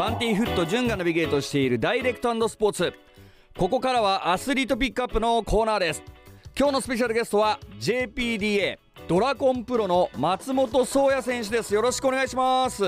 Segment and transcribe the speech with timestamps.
[0.00, 2.94] バンティーフット潤がナビゲートしているダイレクトスポーツ。
[3.54, 6.02] ここからはアスリートピックアップのコーナーです。
[6.58, 11.74] 今日のスペシャルゲストは JPDA ドラコンプロの松本壮也選手です。
[11.74, 12.82] よろしくお願いします。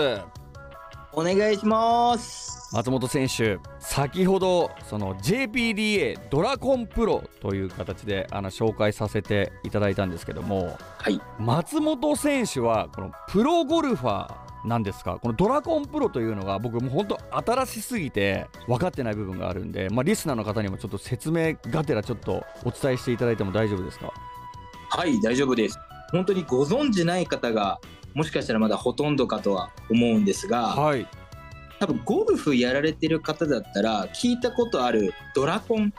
[1.12, 2.74] お願いします。
[2.74, 17.18] 松本選手先ほどその JPDA ドラコンプロという形であの紹介させていただいたんですけども、はい、松本選手はこのプロゴルファーなんですかこのドラコンプロというのが僕も本当
[17.64, 24.12] 新しすぎて分かってない部分があるんで、まあ、リスナーの方にもちょっと説明がてらちょっとお伝えしていただいても大丈夫ですか？
[24.90, 25.78] はい大丈夫です。
[26.12, 27.80] 本当にご存じない方が
[28.14, 31.08] もしかしたらまだほとんどかとは思うんですが、はい、
[31.80, 35.94] 多分ゴルフやられてる方だったら聞いたことあるドラコン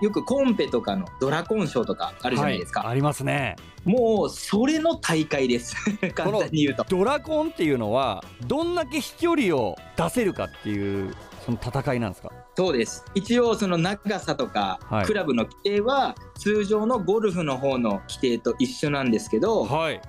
[0.00, 3.56] よくコンペとかのドラコン賞とかあるじゃないですか、はい、ありますね。
[3.84, 5.76] もうそれの大会です。
[6.14, 6.84] 簡単に言うと。
[6.88, 12.30] ドラコンっていうのはどんだけ飛距離を出せるかっていうその戦いなんですか？
[12.56, 13.04] そうです。
[13.14, 20.00] 一応その長さとか、はい、クラブの規定は通常のゴルフの方の規定と一緒なんですけど、はい、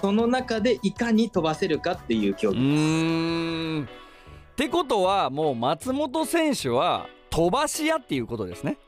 [0.00, 4.06] その中でいかに飛ばせるかっていう競技です。
[4.52, 8.78] ってことはもう松本選手は飛ばし屋っていうことですね。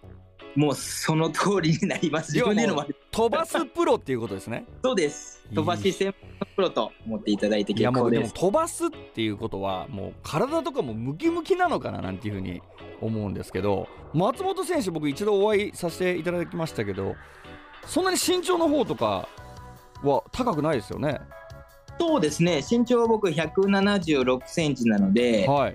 [0.56, 2.32] もうその通りになります。
[2.32, 4.64] 自分での飛ばすプロっていうことですね。
[4.82, 5.44] そうです。
[5.54, 8.20] 飛ばし専門のプロと思っていただいて結構です。
[8.20, 12.60] いやもうでも飛ばすっていうことはもう体とかもムキムキなのかななんていうふうに
[13.00, 17.14] 思うんですけど、松本選手僕一度お会いさせていただきましたけど、
[17.86, 19.28] そんなに身長の方とか
[20.02, 21.20] は高くないですよね？
[22.00, 25.74] そうですね身長は僕176センチなので、はい、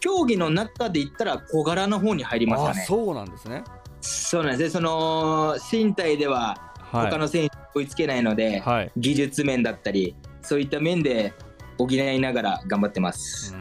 [0.00, 2.84] 競技の中で言ったら小柄の方に入りましたね。
[2.84, 3.62] そうなんですね
[4.02, 4.62] そうなんです。
[4.64, 11.32] ねその身体では他の選手追いつけないので、はい、技術面だったりそういった面で
[11.78, 13.56] 補いながら頑張ってます。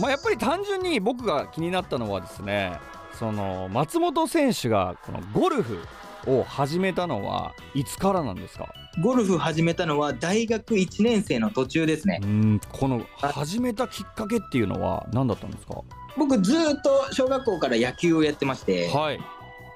[0.00, 2.78] まあ、やっぱり単純に僕が気になったのはですね
[3.18, 5.78] その松本選手がこのゴルフ
[6.26, 8.68] を始めたのはいつからなんですか？
[9.02, 12.20] ゴルフ始めたのは大学1年生の途中ですね。
[12.22, 12.60] うん。
[12.72, 15.82] この始めたきっかけっていうのは何だったんですか？
[16.16, 19.20] 僕ずっと小学校から野球をやってまして、はい、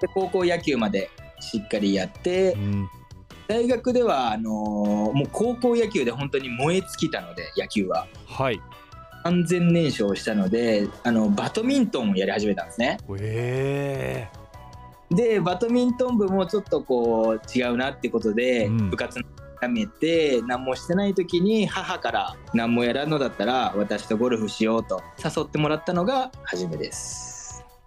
[0.01, 2.57] で高校野球までしっかりやって、
[3.49, 4.53] 大学ではあのー、
[5.13, 8.07] もう高校野球で本当に燃え尽きたので野球は。
[8.27, 8.61] はい。
[9.23, 12.99] 完全燃焼したのであのバドミントンをやり始めたんですね。
[13.19, 15.15] えー。
[15.15, 19.21] でバドミントン部もちょっとこう違うなってことで、うん、部活
[19.61, 27.30] やめて何もしてない時に母から何もやらんのだったら私とゴルフしようと誘ってもらったのが初めです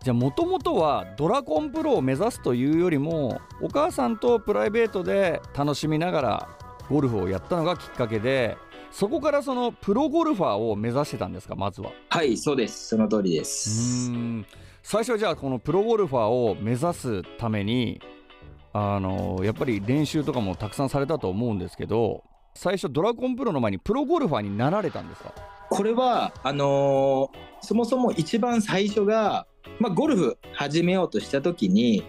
[0.03, 6.49] じゃあもともとはドラゴンプロを目指すというよりもお母さんとプライベートで楽しみながら
[6.89, 8.57] ゴルフをやったのがきっかけで
[8.91, 11.55] そこからそのプロゴルファーを目指してたんですか？
[11.55, 11.91] まずは。
[12.09, 12.89] はいそうです。
[12.89, 14.11] その通りです。
[14.11, 14.45] うん。
[14.83, 18.01] 最初はじゃあこのプロゴルファーを目指すために
[18.73, 22.25] あのやっぱり練習とかもたくさんされたと思うんですけど
[22.55, 25.33] 最初ドラゴンプロの前にプロゴルファーになられたんですか？
[25.69, 29.47] これはあのー、そもそも一番最初が、
[29.79, 32.03] まあ、ゴルフ始めようとした時に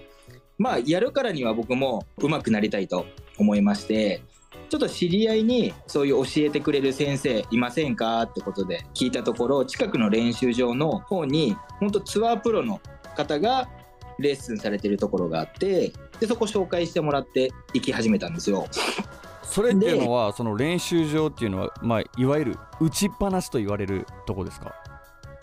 [0.59, 3.07] まあやるからには僕も上手くなりたいと
[3.39, 4.23] 思いまして
[4.69, 12.81] ちょっと知り合いにそういう教えてくれる先生いませんかってことで聞いたところ近くの練習場の方に本当ツアープロの
[13.17, 13.69] 方が
[14.19, 18.67] レッスンされてるところがあってでそこ紹介してもらって行き始めたんですよ。
[19.43, 24.75] それっていうのはその練習場っていうのは、まあ、いわゆる打ちっぱなしと言われるとこですか？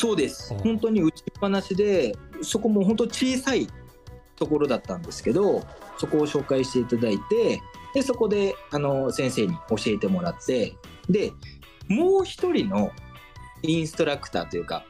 [0.01, 0.51] そうです。
[0.63, 3.67] 本当に打ちっぱなしでそこも本当小さい
[4.35, 5.63] ところだったんですけど
[5.99, 7.61] そこを紹介していただいて
[7.93, 10.75] でそこであの先生に教えてもらって
[11.07, 11.31] で
[11.87, 12.89] もう一人の
[13.61, 14.85] インストラクターというか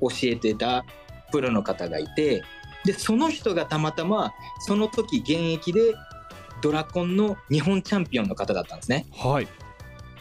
[0.00, 0.86] 教えてた
[1.30, 2.42] プロの方がいて
[2.86, 5.92] でその人がたまたまその時現役で
[6.62, 9.04] ドラコンの日本チャンピオンの方だったんですね。
[9.12, 9.48] はい、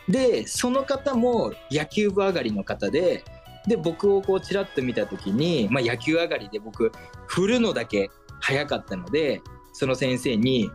[0.10, 3.24] でその方も野球部上がりの方で
[3.68, 6.92] で僕をこうちらっと見た時に、まあ、野球上がりで僕
[7.28, 10.70] 振るのだけ早かったのでその先生に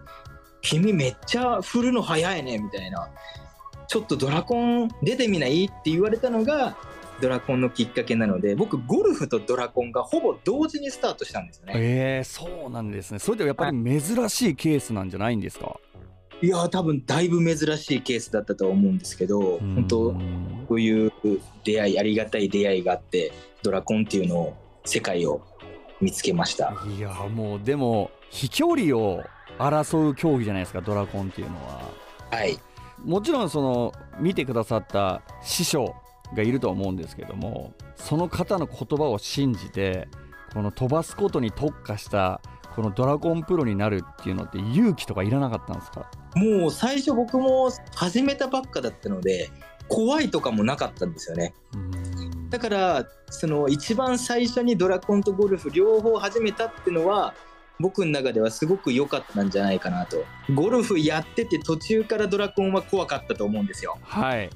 [0.63, 3.09] 君めっちゃ振るの早いねみたいな
[3.87, 5.65] ちょっとドラコン出てみない？
[5.67, 6.77] って言われたのが
[7.21, 11.73] ドラコンのきっかけなので僕ゴルフとドラコンがほぼ同時にスタートしたんですよね。
[11.75, 13.19] えー、そうなんですね。
[13.19, 15.67] それではやっぱり珍しいケースなんじゃないんですか？
[15.67, 15.88] い
[16.43, 20.13] や多分だいぶ珍しいケースだったと思うんですけど本当
[20.69, 21.13] こういう
[21.65, 23.33] 出会いありがたい出会いがあって
[23.63, 25.43] ドラコンっていうのを世界を
[26.01, 26.75] 見つけました。
[26.97, 29.25] いやもうでも飛距離を
[29.59, 31.83] 争う競技じゃないですかドラコンっていうのは。
[32.31, 32.59] はい。
[33.05, 35.95] もちろんその見てくださった師匠
[36.35, 40.09] がいると思うんですけどもその方の言葉を信じて
[40.53, 42.41] この飛ばすことに特化した
[42.79, 46.09] このドラゴンプロになるっていうのって勇気とかいらなかったんですか？
[46.37, 49.51] もう最初僕も始めたばっかだったので
[49.89, 51.55] 怖いとかもなかったんですよね。
[52.51, 57.35] だからその一番最初にドラコンとゴルフ両方始めたっていうのは
[57.81, 60.25] 僕の中ではすごく良かったんじゃないかなと。
[60.55, 63.99] ゴルフやってて途中からドラコンは怖かったと思うんですよ。
[64.05, 64.51] はい。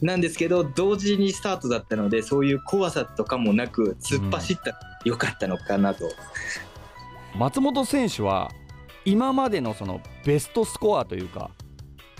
[0.00, 6.08] なんですけど同時にスタートだったのでそういう怖さとかもなく突っ走ったら良かったのかなと、
[7.38, 8.50] 松本選手は
[9.04, 11.50] 今までのそのベストスコアというか、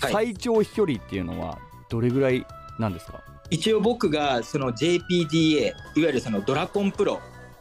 [0.00, 0.12] はい。
[0.12, 2.46] 最長飛距離っていうのはどれぐらい
[2.78, 3.20] なんですか？
[3.50, 7.18] 一応僕がその JPDA いわゆるそのドラコンプロ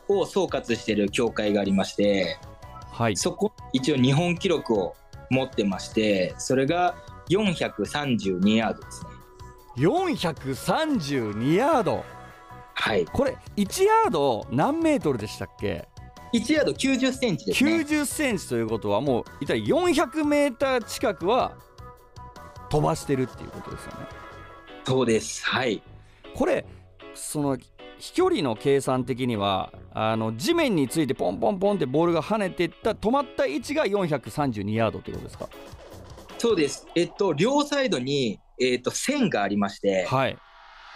[0.07, 2.37] を総括している協会がありまして
[2.91, 3.17] はい。
[3.17, 4.95] そこ一応日本記録を
[5.31, 6.95] 持ってましてそれが
[7.29, 9.09] 432ヤードですね。
[9.77, 12.05] 432ヤード。
[12.75, 13.05] はい。
[13.05, 15.87] これ1ヤード何メートルでしたっけ？
[16.33, 17.71] 1ヤード90センチですね。
[17.71, 21.53] 90センチということはもう一体400メーター近くは
[22.69, 23.97] 飛ばしてるっていうことですよね。
[24.85, 25.45] そうです。
[25.45, 25.81] はい。
[26.35, 26.65] これ
[27.13, 27.57] その
[27.97, 35.49] 飛距離の計算的にはあの地面についてポンポンポンってボールが跳ねていった止まった位置が432ヤードってことですか？
[36.37, 36.87] そうです。
[36.95, 40.37] えっと両サイドに、えっと、線がありましてはい。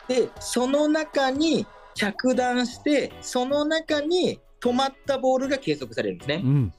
[0.08, 6.42] でその中に着弾してその中に止まったボールが計測されるんですね。
[6.44, 6.74] うん。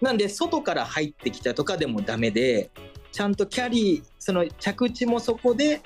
[0.00, 2.70] なんで外から入ってきたとかでもダメで
[3.12, 5.82] ちゃんとキャリーその着地もそこで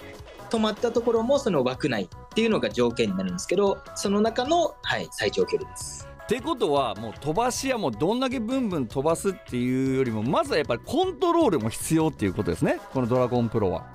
[0.50, 6.08] 止まったところもその枠内っていうのが条件になるんですけどその中の、はい、最長距離です。
[6.25, 12.81] ってことはもう飛ばしやもうどんだけブンブン飛ばすっていうよりもまずはやっぱりコントロールも必要っていうことですね。
[12.93, 13.87] このドラゴンプロは。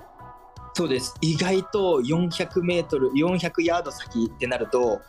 [0.74, 1.14] そうです。
[1.20, 5.00] 意外と400メートル400ヤード先ってなると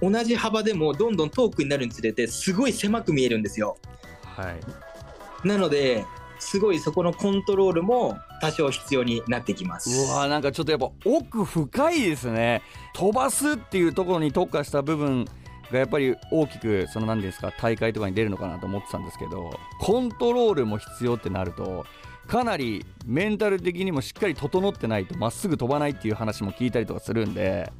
[0.00, 3.76] 同じ幅でもどんどん遠くになるにつれてすごい狭く見えるんですよ。
[4.22, 5.46] はい。
[5.46, 6.04] なので
[6.38, 9.90] すごいそこのコントロールも多少必要になってきます。
[9.90, 12.62] うわーなんかちょっとやっぱ奥深いですね。
[12.94, 15.26] 飛ばすっていうところに特化した部分
[15.70, 19.50] がやっぱり大きくその何ですか大会とかに出るのかなと思ってたんですけど
[19.80, 21.84] コントロールも必要ってなると
[22.26, 27.72] かなりメンタル的にもしっかり整ってないとまっすぐ飛ばないっていう話も聞いたりとかするんで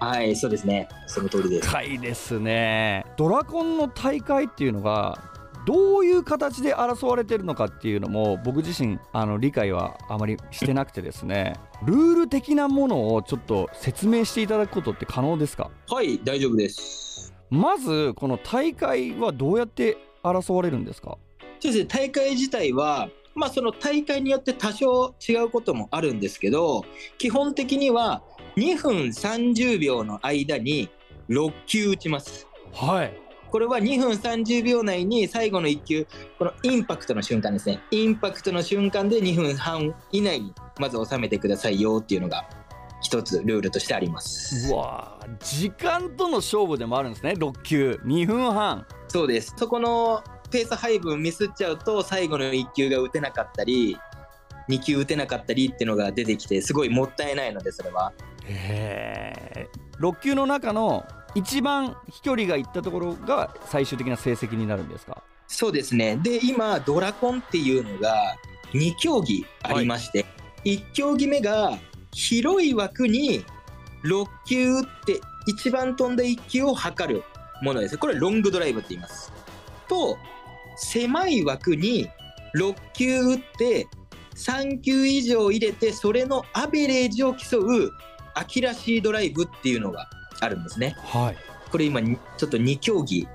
[0.00, 0.88] はいそうですね。
[1.06, 1.68] その通りです。
[1.68, 3.04] 深いですね。
[3.16, 5.22] ドラコンの大会っていうのが
[5.66, 11.54] どういう形で争われてるのかっていうのも僕自身あの理解はあまりしてなくてですね。
[11.84, 15.70] ルール的なものをちょっと説明していただくことって可能ですか？
[15.88, 17.34] はい大丈夫です。
[17.50, 21.18] まずこの大会はどうやって争われるんですか？
[21.60, 21.84] そうですね。
[21.86, 26.84] 大会自体はまあその大会によって多少違うこともあるんですけど
[27.18, 28.22] 基本的には
[28.58, 30.90] 2分30秒の間に
[31.28, 32.48] 6球打ちます。
[32.72, 33.12] はい。
[33.50, 36.06] これは2分30秒内に最後の1球
[36.40, 37.80] このインパクトの瞬間ですね。
[37.92, 42.48] インパクトの瞬間で2分半以内にまず収めてくださいよっていうのが
[43.00, 44.72] 一つルールとしてあります。
[44.72, 48.00] うわー時間との勝負でもあるんですね6球。
[48.04, 48.84] 2分半。
[49.06, 49.54] そうです。
[49.56, 50.20] そこの
[50.50, 53.96] ペース配分ミスっちゃうと最後の1球が打てなかったり
[54.68, 58.12] 2球打てなかったりっていうのが出てきてすごいもったいないのでそれは
[58.48, 59.68] へ
[60.00, 65.22] 6球の中の一番飛距離がいったところが最終的な成績になるんですか？
[65.46, 66.16] そうですね。
[66.22, 68.14] で今ドラコンっていうのが
[68.72, 70.26] 2競技ありまして、
[70.64, 71.78] 1競技目が
[72.12, 73.44] 広い枠に
[74.04, 77.22] 6球打って一番飛んだ1球を測る
[77.62, 77.98] ものです。
[77.98, 79.32] これロングドライブって言います。
[79.88, 80.18] と
[80.76, 82.08] 狭い枠に
[82.56, 83.86] 6球打って
[84.36, 87.90] 3球以上入れてそれのアベレージを競う
[88.38, 90.08] 秋らしいドライブっていうのが
[90.40, 90.96] あるんですね。
[90.98, 91.36] はい。
[91.70, 93.28] これ今にちょっと2競技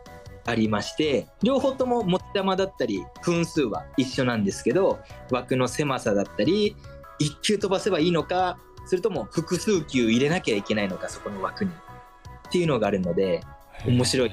[0.45, 4.99] ありまして両方とも持ち球だったり分数は一緒なんですけど
[5.31, 6.75] 枠の狭さだったり
[7.21, 8.57] 1球飛ばせばいいのか
[8.87, 13.41] それとも複数球入れなきゃいけないのかそこの枠にっていうのがあるので
[13.85, 14.31] 面白い。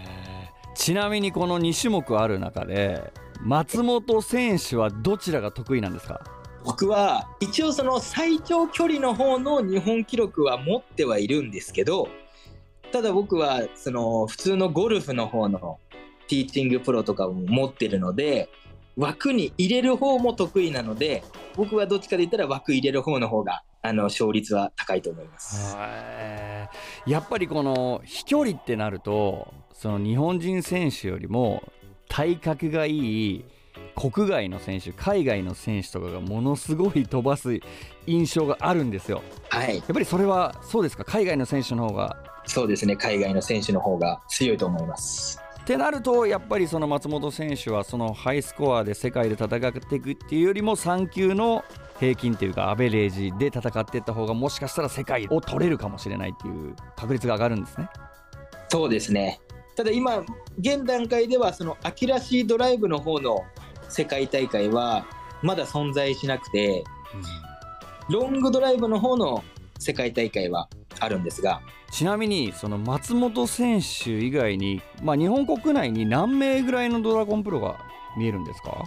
[0.74, 3.12] ちなみにこの2種目ある中で
[3.42, 6.20] 松本選手はどちらが得意なんですか？
[6.64, 12.08] 僕は一応その最長距離の方の日本記録は持ってはいるんですけど
[12.92, 15.78] ただ僕はその普通のゴルフの方の
[16.28, 18.48] ティーチングプロとかも持ってるので
[18.96, 21.22] 枠に入れる方も得意なので
[21.56, 25.76] 僕はどっちかで言ったら枠入れる方の方があの勝率は高いと思います。
[27.06, 31.62] やっぱりこの飛距離ってなるとその日本人選手よりも
[32.08, 33.44] 体格がいい
[34.00, 37.60] 国外の選手海外の選手とかがものすごい飛ばす
[38.06, 39.22] 印象があるんですよ。
[39.50, 39.76] はい。
[39.76, 41.04] やっぱりそれはそうですか？
[41.04, 42.16] 海外の選手の方が。
[42.46, 42.96] そうですね。
[42.96, 45.38] 海外の選手の方が強いと思います。
[45.60, 51.62] ってなるとやっぱりその松本選手はそのハイスコアで世界で戦っていくっていうよりも3級の
[52.00, 57.88] 平均っていうかアベレージで戦っていった方がもしかしたら世界を取れるかもしれないっていう確率が上がるんですね。
[58.70, 59.40] そうですね。
[59.76, 60.24] ただ今
[60.58, 63.44] 現段階ではそのアキラシードライブの方の
[63.90, 65.04] 世界大会は
[65.42, 66.84] まだ存在しなくて
[68.08, 69.44] ロングドライブの方の
[69.78, 70.68] 世界大会は
[70.98, 71.60] あるんですが。
[71.90, 77.78] ちなみにその松本選手以外に、まあ、日本国内に何名ぐらいのドラゴンプロが
[78.16, 78.84] 見えるんですか？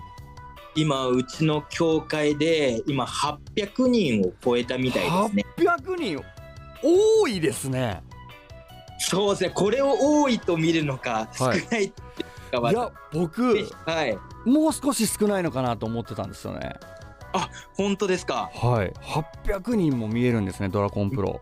[0.75, 5.45] 今うちの協会で今800人を超えたみたいですね。
[5.57, 6.23] 800人？
[6.81, 8.01] 多いですね。
[8.99, 9.49] そうですね。
[9.49, 11.67] これを多いと見るのか少はい。
[11.69, 16.73] ないと見るのかいや僕はいもう少し少ないのかなと思ってたんですよね。
[17.75, 18.51] 本当ですか。
[18.53, 18.93] はい。
[19.01, 21.41] 800人も見えるんですねドラゴンプロ。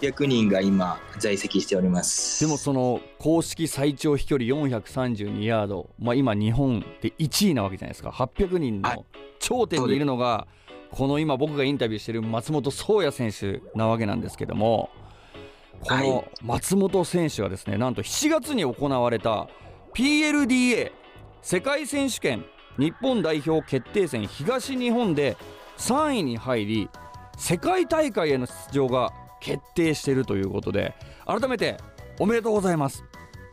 [0.00, 2.44] 800人が今在籍しております。
[2.44, 8.10] でもその公式最長飛距離432ヤード、まあ、今日本で1位なわけじゃないですか。
[8.10, 9.04] 800人はいの
[9.40, 10.46] 頂点にいるのが
[10.90, 14.90] この今僕がインタビューしてる松本壮也選手なわけなんですけども
[15.80, 16.24] このはい。
[16.42, 19.48] 松本選手はですねなんと7月に行われた
[19.94, 20.92] PLDA
[21.46, 22.46] 世界選手権
[22.78, 25.36] 日本代表決定戦東日本で
[25.76, 26.90] 3位に入り
[27.36, 30.94] 世界大会への出場が決定しているということで
[31.26, 31.76] 改めて
[32.18, 33.04] おめでとうございます。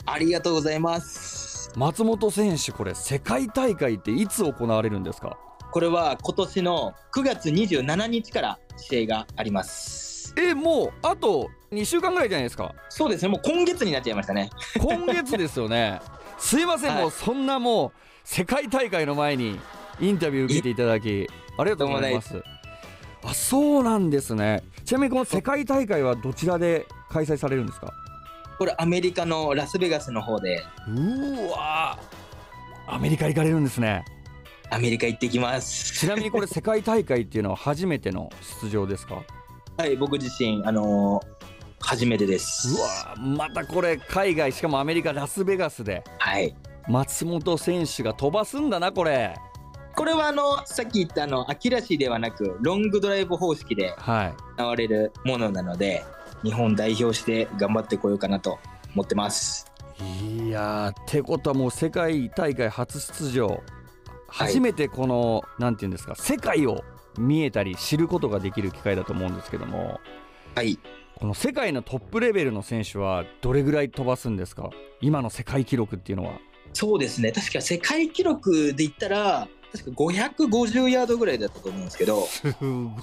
[0.06, 1.70] ありがとうございます。
[1.76, 5.38] 松本選手これ世界大会っていつ行われるんですか？
[5.74, 10.34] これは今年の9月27日から試合があります。
[10.38, 12.74] えもうあと2週間ぐらいじゃないですか？
[12.88, 13.28] そうですね。
[13.28, 14.50] もう今月になっちゃいましたね。
[14.80, 16.00] 今月ですよね
[16.42, 17.02] すいません、はい。
[17.04, 17.92] もうそんなもう
[18.24, 19.60] 世界大会の前に
[20.00, 22.44] インタビュー受けていただきありがとうございます。
[23.24, 24.64] あそうなんですね。
[24.84, 27.94] ちなみにこの世界大会はどちらで開催されるんですか？
[28.58, 30.64] これアメリカのラスベガスの方で。
[30.88, 32.96] うーわー。
[32.96, 34.04] アメリカ行かれるんですね。
[34.72, 35.94] アメリカ行ってきます。
[36.00, 38.30] ちなみにこれ世界大会っていうのは初めての
[38.64, 39.22] 出場ですか？
[39.78, 41.41] はい僕自身あのー
[41.82, 42.76] 初めてです。
[42.76, 46.04] うわーまたこれ海外しかもアメリカラスベガスで。
[46.20, 46.56] はい。
[46.88, 49.36] 松本選手が飛ばすんだなこれ。
[49.96, 54.34] これはあのさっき言ったあのアキラシーではなくロングドライブ方式ではい。
[54.58, 56.04] 行われるものなので
[56.44, 58.58] 日本代表して頑張ってこようかなと
[58.94, 59.72] 思ってます。
[60.00, 63.60] いやーってことはもう世界大会初出場、はい
[64.34, 66.86] 初めてこのなんていうんですか世界を
[67.20, 70.00] 見えたり知ることができる機会だと思うんですけども。
[70.56, 70.80] はい
[71.22, 74.72] この世界のトップレベルの選手はどれぐらい飛ばすんですか？
[75.02, 76.32] 今の世界記録っていうのは。
[76.74, 77.32] そうですね。
[77.32, 82.24] 確か世界記録で言ったら確か550ヤードぐらいだったと思うんですけど。
[82.26, 82.52] す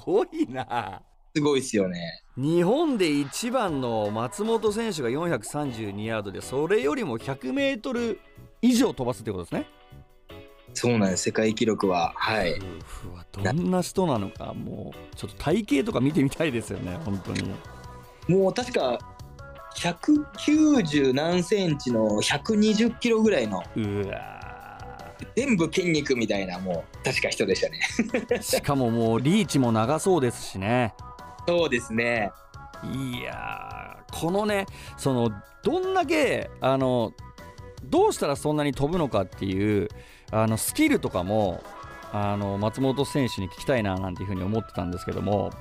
[0.05, 1.01] ごいな。
[1.33, 2.21] すごいですよね。
[2.35, 8.17] 日本で一番の松本選手が432ヤードでそれよりも 100m
[8.61, 9.65] 以上飛ばすってことですね。
[10.73, 11.23] そうなんです。
[11.23, 12.11] 世界記録は。
[12.17, 12.59] はい。
[13.31, 14.53] どんな人なのか。
[14.53, 17.49] もうちょっと体型とか見てみたいですよね本当に
[18.29, 18.99] もう確か
[19.75, 23.63] 190何センチの120キロぐらいの
[25.35, 27.79] 全部筋肉みたいなもう確か人でしたね。
[28.29, 30.93] ー しかももうリーチも長そうですしね。
[31.47, 32.31] そうですね。
[32.83, 34.67] いやーこのね
[34.97, 35.31] その
[35.63, 37.13] どんだけあの
[37.83, 39.89] どうしたらそんなに飛ぶのかっていう
[40.31, 41.63] あのスキルとかも
[42.11, 45.51] あの松本選手に聞きたいななんていうふうに思ってたんですけども、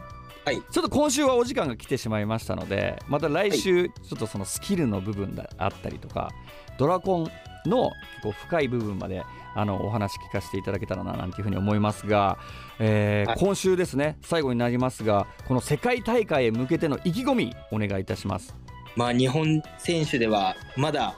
[0.49, 0.63] はい。
[0.63, 6.31] ちょっと今週はお時間が来てしまいましたのでまた来週ちょっとそのスキルの部分であったりとか
[6.79, 7.31] ドラコン
[7.69, 9.23] の結構深い部分まで
[9.55, 12.39] あのお話聞かせていただけたらななんていうふうに思いますが、
[12.79, 13.39] えーはい。
[13.39, 18.57] 今週ですね最後になりますがこの世界大会へ向けての意気込みお願いいたします。
[18.97, 21.15] まあ日本選手ではまだ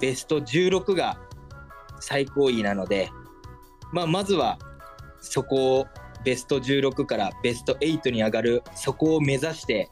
[0.00, 1.20] ベスト16が
[2.00, 3.10] 最高位なので、
[3.92, 4.58] まあ、まずは
[5.20, 5.86] そこを
[6.26, 9.88] ベスト16からベスト8に上がるそこを目指して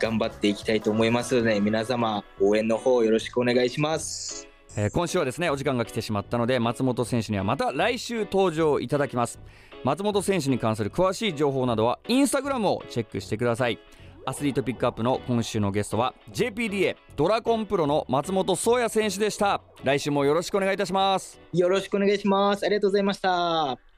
[0.00, 4.48] 頑張っていきたいと思いますので皆様応援の方よろしくお願いします。
[4.76, 9.40] えー今週はですねお時間が来てしまったので松本選手にはまた来週登場いただきます
[9.82, 13.80] 松本選手に関する詳しい情報などはインスタグラムをチェックしてください
[14.26, 22.64] アスリートピックアップの今週のゲストは JPDA ドラコンプロの松本壮也選手でした来週もよろしくお願いいたしますよろしくお願いします。
[22.64, 23.89] ありがとうございました。